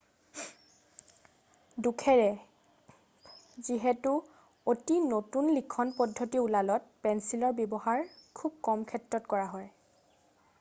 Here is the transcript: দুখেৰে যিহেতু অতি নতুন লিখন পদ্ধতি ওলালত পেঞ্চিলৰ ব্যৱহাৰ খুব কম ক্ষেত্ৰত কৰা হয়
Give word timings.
দুখেৰে 1.87 2.29
যিহেতু 3.67 4.13
অতি 4.73 4.97
নতুন 5.11 5.51
লিখন 5.59 5.93
পদ্ধতি 5.99 6.43
ওলালত 6.47 6.91
পেঞ্চিলৰ 7.07 7.55
ব্যৱহাৰ 7.61 8.03
খুব 8.41 8.57
কম 8.71 8.89
ক্ষেত্ৰত 8.93 9.33
কৰা 9.37 9.47
হয় 9.55 9.73